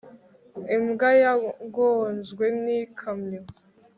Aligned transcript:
imbwa 0.75 1.09
yagonzwe 1.23 2.45
n'ikamyo 2.63 3.41